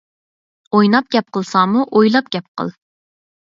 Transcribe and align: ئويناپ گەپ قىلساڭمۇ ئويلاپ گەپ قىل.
ئويناپ 0.77 1.11
گەپ 1.17 1.29
قىلساڭمۇ 1.37 1.87
ئويلاپ 2.01 2.35
گەپ 2.39 2.51
قىل. 2.59 2.77